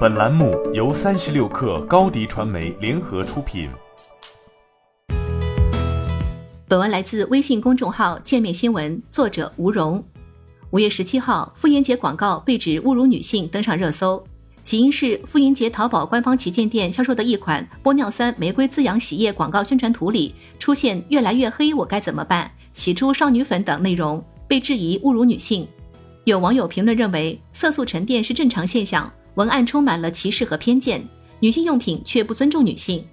[0.00, 3.70] 本栏目由三十六氪高低传媒联合出品。
[6.68, 10.04] 本文来自微信公众号“界面新闻”，作者吴荣。
[10.70, 14.22] 五月十七号，妇炎洁广告被指侮辱女性，登上热搜。
[14.62, 22.50] 起因是妇炎洁淘宝官方旗舰店销售的一款玻尿酸玫瑰滋养洗液广告宣传图里出现“越来越黑，我该怎么办？
[22.74, 25.66] 洗出少女粉”等内容，被质疑侮辱女性。
[26.24, 31.02] 有网友评论认为，色素沉淀是正常现象，文案充满了歧视和偏见，
[31.40, 33.04] 女性用品却不尊重女性。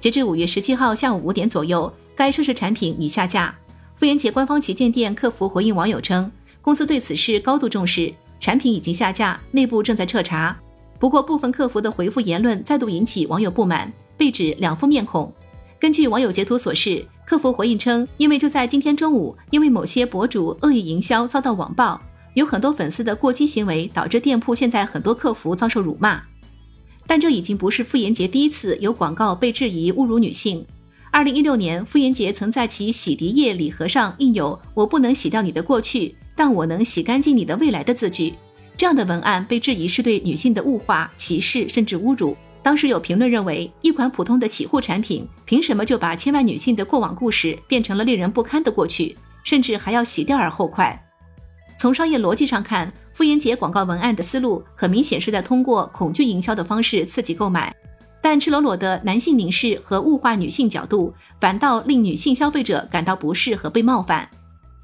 [0.00, 1.92] 截至五月十七号下午五点左右。
[2.18, 3.54] 该涉事产品已下架。
[3.94, 6.28] 妇炎洁官方旗舰店客服回应网友称，
[6.60, 10.58] 公司对此事高度重视，产品已经下架，内部正在彻查。
[10.98, 15.32] 不过，部分客服的回复言论再度引起网友不满，被指两副面孔。
[15.78, 22.00] 根据网友截图所示，客服回应称，因为就在今天中午，因为某些博主恶意营销遭到网暴，
[22.38, 26.22] 有很多粉丝的过激行为，导致店铺现在很多客服遭受辱骂。
[27.06, 30.64] 但这已经不是傅炎洁第一次有广告被质疑侮辱女性。
[31.10, 38.34] 二零一六年，傅炎洁曾在其洗涤液礼盒上印有“我不能洗掉你的过去，但我能洗干净你的未来”的字句。
[38.76, 42.36] 这样的文案被质疑是对女性的物化、歧视，甚至侮辱。
[42.62, 51.07] 当时有评论认为，一款普通的洗护产品，凭什么就把千万女性的过往故事变成了令人不堪的过去，甚至还要洗掉而后快？
[51.78, 57.72] 从商业逻辑上看，妇炎洁广告文案的思路很明显是在通过恐惧营销的方式刺激购买。
[58.20, 64.28] 但赤裸裸的男性凝视和物化女性角度，反倒令女性消费者感到不适和被冒犯。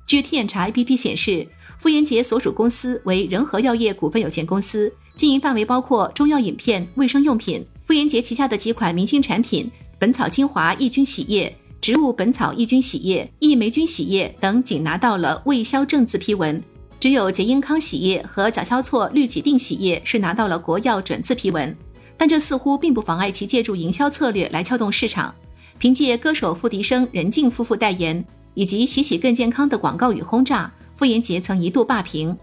[0.06, 1.44] 据天眼查 APP 显示，
[1.78, 7.66] 妇炎洁所属公司为仁和药业股份有限公司，经营范围包括中药饮片、卫生用品。
[7.86, 16.56] 妇炎洁旗下的几款明星产品——本草精华抑菌洗液、植物本草抑菌洗液、益霉菌洗液等，仅拿到了未销证字批文；
[17.04, 21.76] 只有洁英康洗液和甲硝唑氯己定洗液是拿到了国药准字批文。
[22.16, 25.34] 但这似乎并不妨碍其借助营销策略来撬动市场。
[25.78, 28.24] 凭借歌手付笛声、任静夫妇代言，
[28.54, 32.34] 以及“洗洗更健康”的广告语轰炸，妇炎洁曾一度霸屏。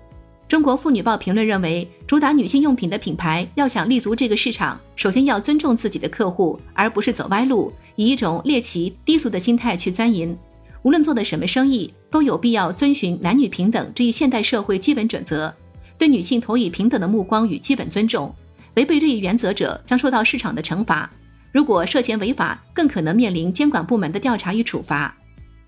[0.48, 10.38] 中国妇女报评论认为，主打女性用品的品牌要想立足这个市场，首先要尊重自己的客户，而不是走歪路，以一种猎奇低俗的心态去钻营。
[10.84, 15.54] 无论做的什么生意，都有必要遵循男女平等这一现代社会基本准则，
[15.98, 18.34] 对女性投以平等的目光与基本尊重。
[18.76, 21.12] 违背这一原则者将受到市场的惩罚，
[21.52, 25.16] 如果涉嫌违法，更可能面临监管部门的调查与处罚。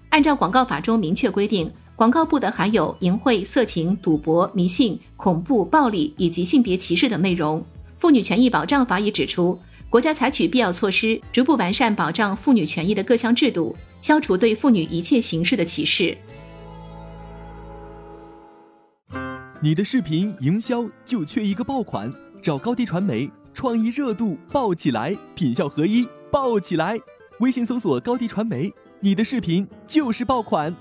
[0.10, 7.64] 按照广告法中明确规定，广告不得含有淫秽、色情、赌博、迷信、恐怖、暴力以及性别歧视等内容。
[7.98, 9.60] 妇女权益保障法已指出，
[9.94, 16.18] 国家采取必要措施，逐步完善保障妇女权益的各项制度，消除对妇女一切形式的歧视。
[19.62, 22.12] 你的视频营销就缺一个爆款。
[22.42, 27.00] 找高低传媒，创意热度爆起来，品效合一爆起来。
[27.40, 30.76] 微信搜索高低传媒，你的视频就是爆款。